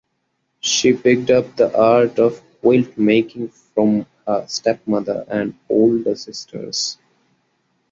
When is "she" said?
0.61-0.93